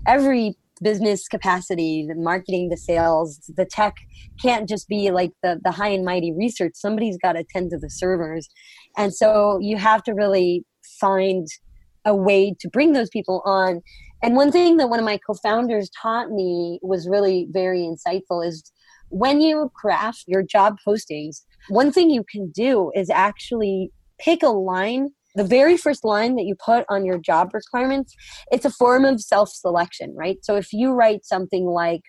[0.07, 3.95] every business capacity, the marketing, the sales, the tech
[4.41, 6.71] can't just be like the, the high and mighty research.
[6.75, 8.47] Somebody's got to tend to the servers.
[8.97, 10.63] And so you have to really
[11.01, 11.47] find
[12.09, 13.81] a way to bring those people on.
[14.21, 18.71] And one thing that one of my co-founders taught me was really very insightful is
[19.09, 24.49] when you craft your job postings, one thing you can do is actually pick a
[24.49, 28.15] line the very first line that you put on your job requirements
[28.51, 32.01] it's a form of self-selection right so if you write something like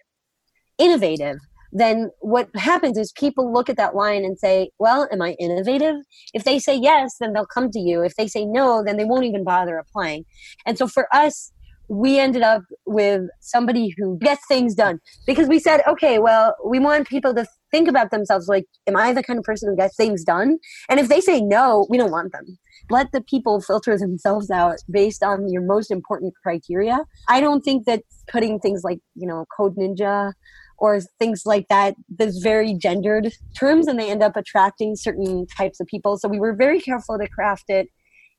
[0.79, 1.37] innovative
[1.73, 5.97] then what happens is people look at that line and say, Well, am I innovative?
[6.35, 8.03] If they say yes, then they'll come to you.
[8.03, 10.25] If they say no, then they won't even bother applying.
[10.67, 11.53] And so for us,
[11.91, 16.79] we ended up with somebody who gets things done because we said, okay, well, we
[16.79, 19.97] want people to think about themselves like, am I the kind of person who gets
[19.97, 20.59] things done?
[20.89, 22.59] And if they say no, we don't want them.
[22.91, 27.05] Let the people filter themselves out based on your most important criteria.
[27.29, 30.33] I don't think that putting things like, you know, Code Ninja
[30.81, 35.81] or things like that those very gendered terms and they end up attracting certain types
[35.81, 36.19] of people.
[36.19, 37.89] So we were very careful to craft it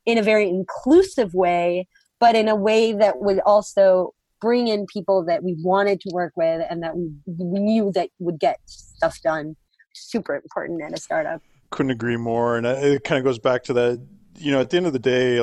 [0.06, 1.88] in a very inclusive way
[2.22, 6.34] but in a way that would also bring in people that we wanted to work
[6.36, 9.56] with and that we, knew that would get stuff done.
[9.94, 11.42] Super important in a startup.
[11.72, 12.58] Couldn't agree more.
[12.58, 15.00] And it kind of goes back to that you know, at the end of the
[15.00, 15.38] day,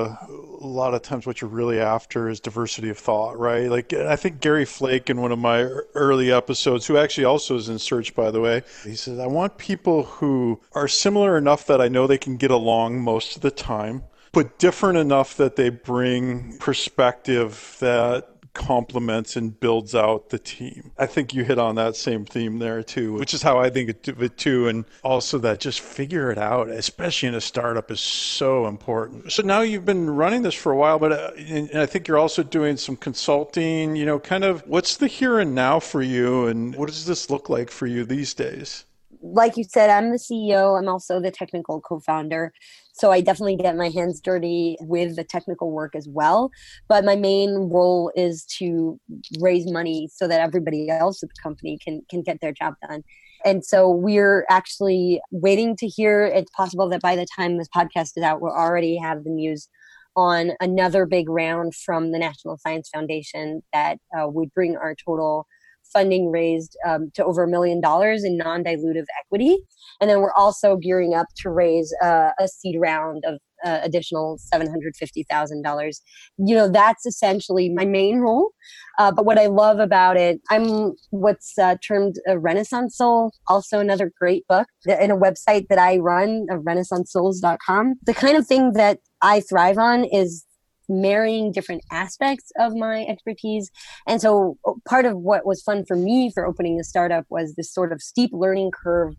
[0.67, 3.71] lot of times what you're really after is diversity of thought, right?
[3.71, 5.63] Like, I think Gary Flake in one of my
[5.95, 9.59] early episodes, who actually also is in search, by the way, he says, I want
[9.59, 13.51] people who are similar enough that I know they can get along most of the
[13.51, 20.91] time, but different enough that they bring perspective that complements and builds out the team.
[20.99, 24.09] I think you hit on that same theme there too, which is how I think
[24.09, 24.67] of it too.
[24.67, 29.33] And also that just figure it out, especially in a startup, is so important.
[29.33, 32.19] So now you've been running this for a while, but uh, and I think you're
[32.19, 33.95] also doing some consulting.
[33.95, 37.31] You know, kind of what's the here and now for you, and what does this
[37.31, 38.85] look like for you these days?
[39.23, 40.79] like you said, I'm the CEO.
[40.79, 42.53] I'm also the technical co founder.
[42.99, 46.51] So I definitely get my hands dirty with the technical work as well.
[46.89, 48.99] But my main role is to
[49.39, 53.05] raise money so that everybody else at the company can, can get their job done.
[53.45, 56.25] And so we're actually waiting to hear.
[56.25, 59.69] It's possible that by the time this podcast is out, we'll already have the news
[60.17, 65.47] on another big round from the National Science Foundation that uh, would bring our total
[65.93, 69.59] funding raised um, to over a million dollars in non dilutive equity.
[70.01, 74.39] And then we're also gearing up to raise uh, a seed round of uh, additional
[74.53, 76.01] $750,000.
[76.39, 78.53] You know, that's essentially my main role.
[78.99, 83.81] Uh, but what I love about it, I'm what's uh, termed a Renaissance Soul, also
[83.81, 87.95] another great book in a website that I run, uh, renaissancesouls.com.
[88.05, 90.45] The kind of thing that I thrive on is
[90.89, 93.71] marrying different aspects of my expertise.
[94.07, 94.57] And so
[94.89, 98.01] part of what was fun for me for opening the startup was this sort of
[98.01, 99.15] steep learning curve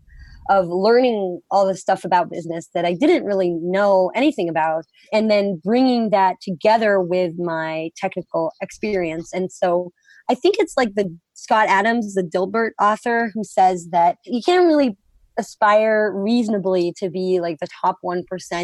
[0.48, 5.30] of learning all the stuff about business that I didn't really know anything about, and
[5.30, 9.32] then bringing that together with my technical experience.
[9.32, 9.92] And so
[10.28, 14.66] I think it's like the Scott Adams, the Dilbert author, who says that you can't
[14.66, 14.96] really
[15.40, 18.22] aspire reasonably to be like the top 1%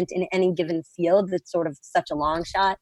[0.09, 2.77] in any given field that's sort of such a long shot.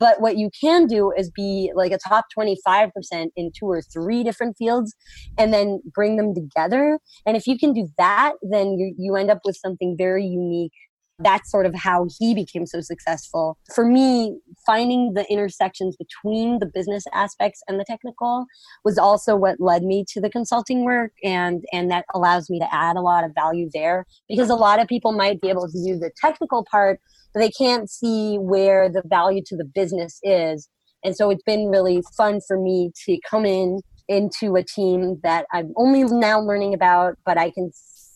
[0.00, 2.90] But what you can do is be like a top 25%
[3.36, 4.94] in two or three different fields
[5.38, 6.98] and then bring them together.
[7.26, 10.72] And if you can do that then you, you end up with something very unique
[11.18, 13.56] that's sort of how he became so successful.
[13.74, 18.46] For me, finding the intersections between the business aspects and the technical
[18.84, 22.74] was also what led me to the consulting work and and that allows me to
[22.74, 25.84] add a lot of value there because a lot of people might be able to
[25.84, 27.00] do the technical part
[27.34, 30.68] but they can't see where the value to the business is.
[31.02, 35.46] And so it's been really fun for me to come in into a team that
[35.52, 37.72] I'm only now learning about, but I can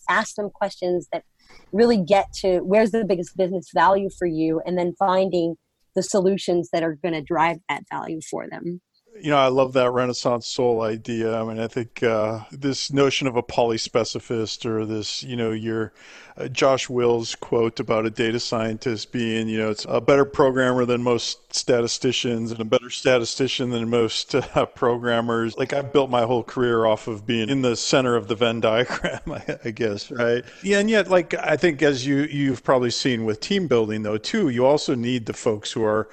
[0.08, 1.24] ask them questions that
[1.72, 5.56] really get to where's the biggest business value for you and then finding
[5.94, 8.80] the solutions that are going to drive that value for them
[9.20, 11.34] you know, I love that Renaissance soul idea.
[11.34, 15.92] I mean, I think uh, this notion of a polyspecificist or this, you know, your
[16.36, 20.84] uh, Josh Wills quote about a data scientist being, you know, it's a better programmer
[20.84, 25.56] than most statisticians and a better statistician than most uh, programmers.
[25.56, 28.60] Like I've built my whole career off of being in the center of the Venn
[28.68, 30.44] diagram, I, I guess, right?
[30.62, 34.18] Yeah, and yet, like I think as you you've probably seen with team building though
[34.18, 36.08] too, you also need the folks who are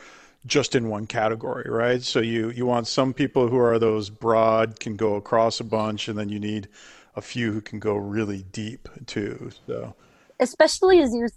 [0.46, 2.02] just in one category, right?
[2.02, 6.08] So you you want some people who are those broad can go across a bunch,
[6.08, 6.68] and then you need
[7.16, 9.52] a few who can go really deep too.
[9.68, 9.96] So
[10.40, 11.30] especially as your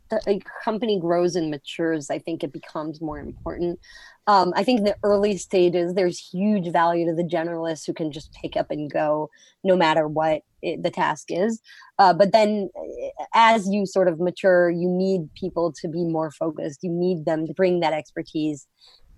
[0.65, 3.79] company grows and matures, I think it becomes more important.
[4.27, 8.13] Um, I think in the early stages, there's huge value to the generalists who can
[8.13, 9.31] just pick up and go
[9.65, 11.61] no matter what it, the task is.
[11.99, 12.69] Uh, but then
[13.35, 16.81] as you sort of mature, you need people to be more focused.
[16.83, 18.67] You need them to bring that expertise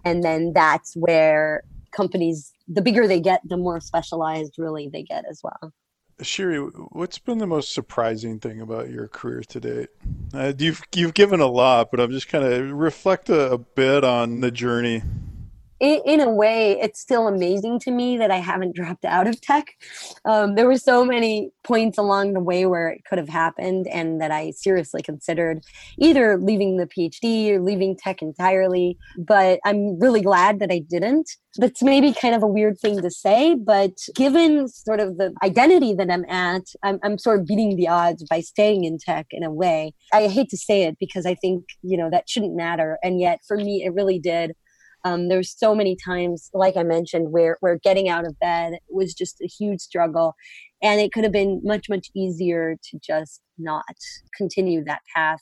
[0.05, 1.63] and then that's where
[1.93, 5.73] companies the bigger they get the more specialized really they get as well
[6.23, 9.89] Shiri, what's been the most surprising thing about your career to date?
[10.35, 14.05] Uh, you've you've given a lot, but I'm just kind of reflect a, a, bit
[14.05, 15.03] on the journey
[15.81, 19.41] in, in, a way, it's still amazing to me that I haven't dropped out of
[19.41, 19.67] tech.
[20.27, 24.21] Um, there were so many points along the way where it could have happened, and
[24.21, 25.63] that I seriously considered
[25.99, 28.99] either leaving the PhD or leaving tech entirely.
[29.17, 31.31] But I'm really glad that I didn't.
[31.57, 35.95] That's maybe kind of a weird thing to say, but given sort of the identity
[35.95, 39.43] that I'm at, I'm, I'm sort of beating the odds by staying in tech in
[39.43, 39.95] a way.
[40.13, 42.99] I hate to say it because I think, you know, that shouldn't matter.
[43.03, 44.55] And yet for me, it really did
[45.05, 49.15] um, there's so many times, like I mentioned, where where getting out of bed was
[49.15, 50.35] just a huge struggle,
[50.83, 53.85] and it could have been much much easier to just not
[54.37, 55.41] continue that path.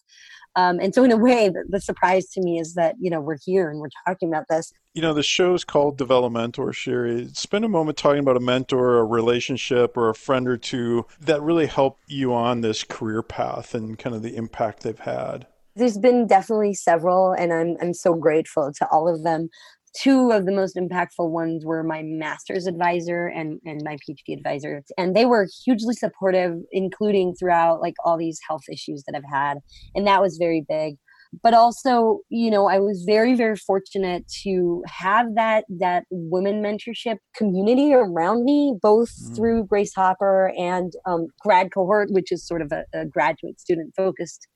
[0.57, 3.21] Um, and so, in a way, the, the, surprise to me is that you know
[3.21, 4.73] we're here and we're talking about this.
[4.95, 7.35] You know, the show is called Develomentor, Shiri.
[7.37, 11.43] Spend a moment talking about a mentor, a relationship, or a friend or two that
[11.43, 15.47] really helped you on this career path and kind of the impact they've had
[15.79, 19.49] there's been definitely several, and I'm I'm so grateful to all of them.
[19.97, 24.83] Two of the most impactful ones were my master's advisor and, and my PhD advisor.
[24.99, 29.59] And they were hugely supportive, including throughout like all these health issues that I've had.
[29.95, 30.97] And that was very big
[31.43, 37.17] but also you know i was very very fortunate to have that that women mentorship
[37.37, 39.37] community around me both mm.
[39.37, 43.93] through grace hopper and um, grad cohort which is sort of a, a graduate student
[43.97, 44.47] focused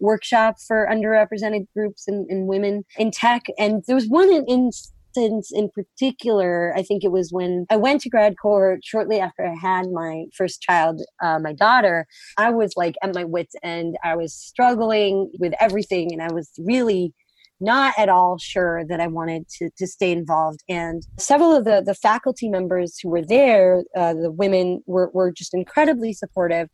[0.00, 3.42] workshop for underrepresented groups and, and women in tech.
[3.58, 8.08] And there was one instance in particular, I think it was when I went to
[8.08, 12.06] grad cohort shortly after I had my first child, uh, my daughter.
[12.36, 13.96] I was like at my wits' end.
[14.04, 17.12] I was struggling with everything, and I was really
[17.60, 20.60] not at all sure that I wanted to, to stay involved.
[20.68, 25.30] And several of the, the faculty members who were there, uh, the women, were, were
[25.30, 26.68] just incredibly supportive.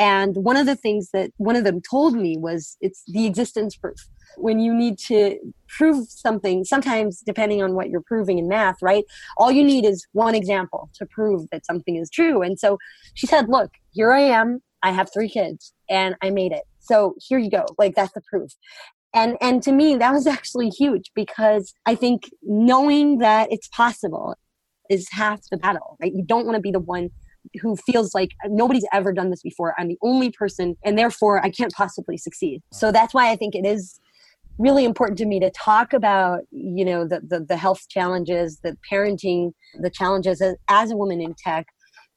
[0.00, 3.76] And one of the things that one of them told me was it's the existence
[3.76, 3.98] proof.
[4.38, 5.38] When you need to
[5.68, 9.04] prove something, sometimes depending on what you're proving in math, right?
[9.36, 12.40] All you need is one example to prove that something is true.
[12.40, 12.78] And so
[13.12, 14.62] she said, Look, here I am.
[14.82, 16.62] I have three kids and I made it.
[16.78, 17.66] So here you go.
[17.76, 18.52] Like that's the proof
[19.12, 24.36] and and to me that was actually huge because i think knowing that it's possible
[24.88, 27.10] is half the battle right you don't want to be the one
[27.60, 29.74] who feels like nobody's ever done this before.
[29.78, 32.62] I'm the only person, and therefore I can't possibly succeed.
[32.72, 34.00] So that's why I think it is
[34.58, 38.76] really important to me to talk about you know the the, the health challenges, the
[38.90, 41.66] parenting, the challenges as, as a woman in tech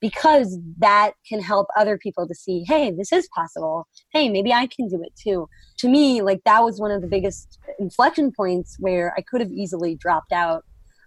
[0.04, 4.68] because that can help other people to see hey this is possible hey maybe i
[4.68, 5.48] can do it too
[5.78, 9.52] to me like that was one of the biggest inflection points where i could have
[9.52, 10.66] easily dropped out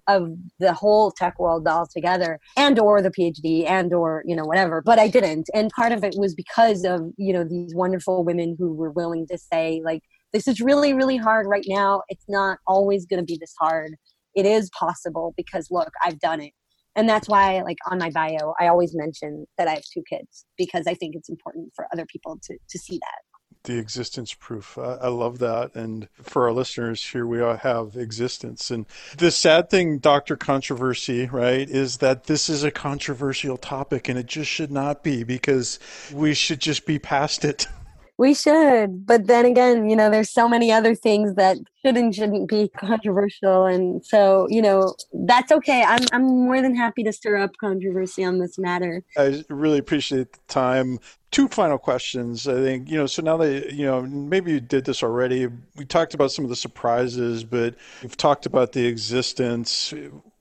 [0.09, 0.30] of
[0.61, 4.98] the whole tech world altogether and or the phd and or you know whatever but
[4.98, 5.48] i didn't.
[5.54, 9.26] And part of it was because of you know these wonderful women who were willing
[9.28, 10.02] to say like
[10.32, 12.02] this is really really hard right now.
[12.09, 13.94] It's not always going to be this hard.
[14.34, 16.52] It is possible because look i've done it.
[16.94, 20.44] And that's why like on my bio i always mention that i have two kids
[20.57, 23.36] because i think it's important for other people to to see that
[23.66, 24.78] the existence proof.
[24.78, 25.74] I, I, love that.
[25.74, 28.70] And for our listeners, here we all have existence.
[28.70, 28.86] And
[29.18, 30.36] the sad thing, Dr.
[30.36, 35.22] Controversy, right, is that this is a controversial topic and it just should not be
[35.22, 35.78] because
[36.12, 37.66] we should just be past it.
[38.18, 39.06] We should.
[39.06, 42.68] But then again, you know, there's so many other things that should and shouldn't be
[42.76, 43.66] controversial.
[43.66, 45.82] And so, you know, that's okay.
[45.82, 49.02] I'm, I'm more than happy to stir up controversy on this matter.
[49.18, 50.98] I really appreciate the time
[51.30, 52.48] two final questions.
[52.48, 55.48] I think, you know, so now that, you know, maybe you did this already.
[55.76, 59.92] We talked about some of the surprises, but we've talked about the existence.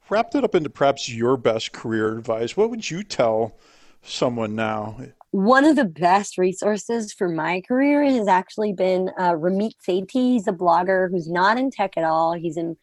[0.09, 2.55] Wrapped it up into perhaps your best career advice.
[2.55, 3.57] What would you tell
[4.03, 4.97] someone now?
[5.35, 10.07] One of the best resources for my career has actually been uh, Ramit Sethi.
[10.13, 12.31] He's a blogger who's not in tech at all.
[12.31, 12.77] He's in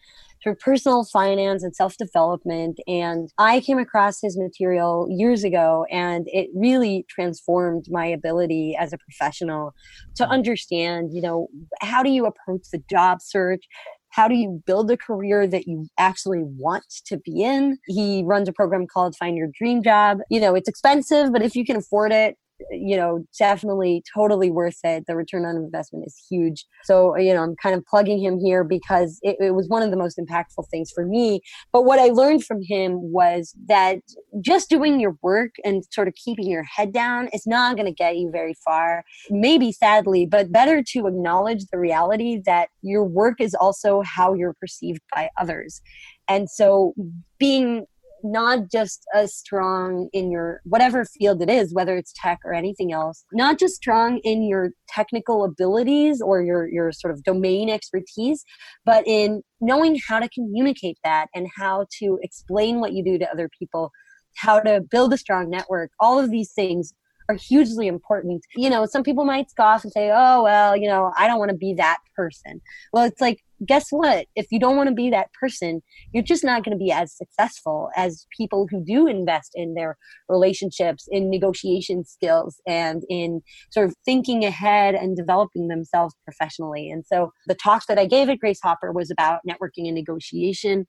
[0.60, 2.78] personal finance and self development.
[2.86, 8.92] And I came across his material years ago, and it really transformed my ability as
[8.92, 9.72] a professional
[10.16, 11.48] to understand, you know,
[11.80, 13.64] how do you approach the job search?
[14.10, 17.78] How do you build a career that you actually want to be in?
[17.86, 20.18] He runs a program called Find Your Dream Job.
[20.28, 22.36] You know, it's expensive, but if you can afford it,
[22.70, 25.04] you know, definitely totally worth it.
[25.06, 26.66] The return on investment is huge.
[26.84, 29.90] So, you know, I'm kind of plugging him here because it, it was one of
[29.90, 31.40] the most impactful things for me.
[31.72, 33.98] But what I learned from him was that
[34.40, 37.94] just doing your work and sort of keeping your head down is not going to
[37.94, 39.04] get you very far.
[39.30, 44.54] Maybe sadly, but better to acknowledge the reality that your work is also how you're
[44.54, 45.80] perceived by others.
[46.28, 46.94] And so
[47.38, 47.86] being
[48.22, 52.92] not just as strong in your whatever field it is whether it's tech or anything
[52.92, 58.44] else not just strong in your technical abilities or your your sort of domain expertise
[58.84, 63.30] but in knowing how to communicate that and how to explain what you do to
[63.30, 63.90] other people
[64.36, 66.92] how to build a strong network all of these things
[67.28, 68.42] are hugely important.
[68.56, 71.50] You know, some people might scoff and say, oh, well, you know, I don't want
[71.50, 72.60] to be that person.
[72.92, 74.26] Well, it's like, guess what?
[74.34, 75.82] If you don't want to be that person,
[76.12, 79.96] you're just not going to be as successful as people who do invest in their
[80.28, 86.90] relationships, in negotiation skills, and in sort of thinking ahead and developing themselves professionally.
[86.90, 90.86] And so the talk that I gave at Grace Hopper was about networking and negotiation.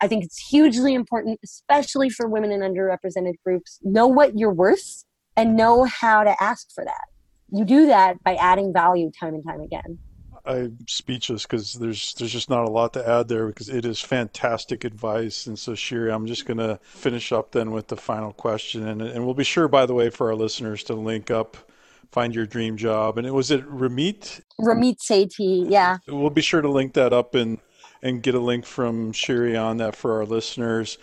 [0.00, 3.78] I think it's hugely important, especially for women in underrepresented groups.
[3.82, 5.04] Know what you're worth
[5.36, 7.04] and know how to ask for that.
[7.50, 9.98] You do that by adding value time and time again.
[10.46, 14.00] I'm speechless because there's there's just not a lot to add there because it is
[14.00, 15.46] fantastic advice.
[15.46, 19.00] And so, Shiri, I'm just going to finish up then with the final question, and
[19.00, 21.56] and we'll be sure, by the way, for our listeners to link up,
[22.12, 24.42] find your dream job, and it was it Ramit.
[24.60, 25.98] Ramit Sethi, yeah.
[26.06, 27.58] We'll be sure to link that up and
[28.02, 30.98] and get a link from Shiri on that for our listeners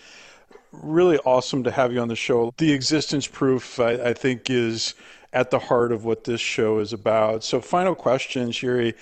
[0.71, 2.53] really awesome to have you on the show.
[2.57, 4.93] The existence proof, I, I, think, is
[5.33, 7.43] at the heart of what this show is about.
[7.43, 8.93] So, final question, Shiri.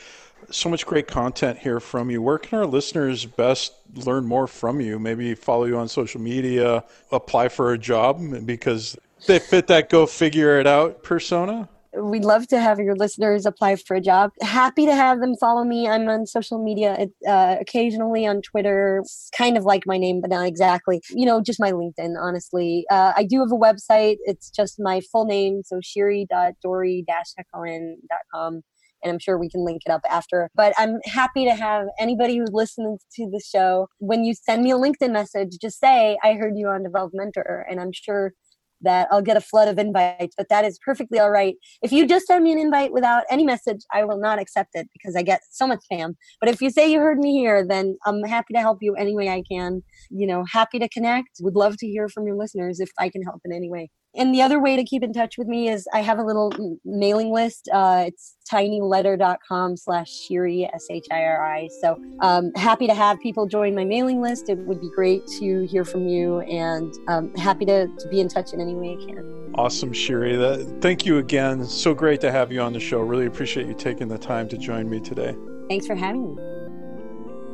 [0.51, 2.21] So much great content here from you.
[2.21, 4.99] Where can our listeners best learn more from you?
[4.99, 8.97] Maybe follow you on social media, apply for a job because
[9.27, 11.69] they fit that go figure it out persona?
[11.93, 14.31] we'd love to have your listeners apply for a job.
[14.41, 15.87] Happy to have them follow me.
[15.87, 19.03] I'm on social media uh, occasionally on Twitter.
[19.37, 21.01] Kind of like my name, but not exactly.
[21.09, 22.85] You know, just my LinkedIn, honestly.
[22.89, 24.17] Uh, I do have a website.
[24.23, 25.61] It's just my full name.
[25.65, 28.63] So shiri.dori-hacohen.com
[29.03, 30.49] and I'm sure we can link it up after.
[30.55, 33.87] But I'm happy to have anybody who's listening to the show.
[33.99, 37.79] When you send me a LinkedIn message, just say, I heard you on Develomentor, and
[37.79, 38.33] I'm sure
[38.81, 41.55] that I'll get a flood of invites, but that is perfectly all right.
[41.81, 44.87] If you just send me an invite without any message, I will not accept it
[44.93, 46.13] because I get so much spam.
[46.39, 49.15] But if you say you heard me here, then I'm happy to help you any
[49.15, 49.81] way I can.
[50.09, 51.29] You know, happy to connect.
[51.41, 53.89] Would love to hear from your listeners if I can help in any way.
[54.15, 56.51] And the other way to keep in touch with me is I have a little
[56.83, 57.69] mailing list.
[57.71, 61.69] Uh, it's tinyletter.com slash Shiri, S-H-I-R-I.
[61.81, 64.49] So um, happy to have people join my mailing list.
[64.49, 68.27] It would be great to hear from you and um, happy to, to be in
[68.27, 69.53] touch in any way I can.
[69.55, 70.37] Awesome, Shiri.
[70.37, 71.63] That, thank you again.
[71.65, 73.01] So great to have you on the show.
[73.01, 75.35] Really appreciate you taking the time to join me today.
[75.69, 76.58] Thanks for having me.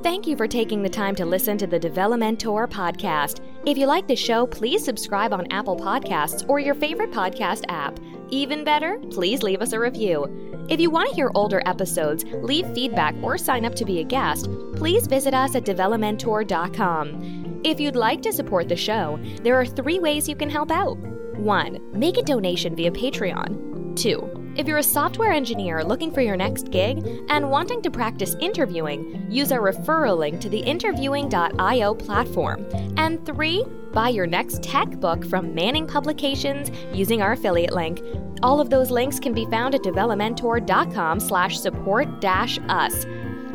[0.06, 3.40] Thank you for taking the time to listen to the Develomentor podcast.
[3.66, 8.00] If you like the show, please subscribe on Apple Podcasts or your favorite podcast app.
[8.30, 10.68] Even better, please leave us a review.
[10.70, 14.04] If you want to hear older episodes, leave feedback, or sign up to be a
[14.04, 17.62] guest, please visit us at develomentor.com.
[17.64, 21.00] If you'd like to support the show, there are three ways you can help out.
[21.00, 21.80] 1.
[21.94, 23.96] Make a donation via Patreon.
[23.96, 28.36] 2 if you're a software engineer looking for your next gig and wanting to practice
[28.40, 32.66] interviewing, use our referral link to the interviewing.io platform.
[32.98, 38.02] And three, buy your next tech book from Manning Publications using our affiliate link.
[38.44, 43.06] All of those links can be found at develomentor.com slash support dash us.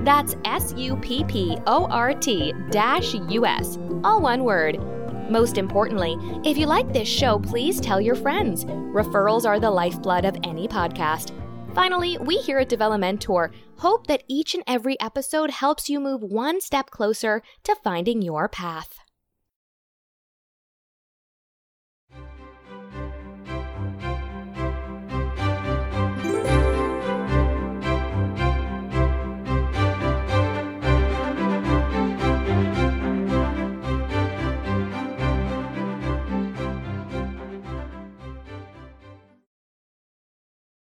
[0.00, 0.94] That's S-U-P-P-O-R-T
[2.70, 3.78] dash U-S.
[4.02, 4.78] All one word.
[5.30, 8.64] Most importantly, if you like this show, please tell your friends.
[8.64, 11.32] Referrals are the lifeblood of any podcast.
[11.74, 16.60] Finally, we here at Develomentor hope that each and every episode helps you move one
[16.60, 18.99] step closer to finding your path.